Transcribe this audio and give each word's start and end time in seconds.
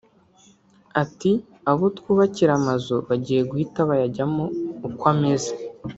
Ati 1.03 1.31
"Abo 1.71 1.85
twubakiraga 1.97 2.57
amazu 2.61 2.95
bagiye 3.07 3.41
guhita 3.49 3.79
bayajyamo 3.89 4.43
uko 4.87 5.03
ameze 5.13 5.51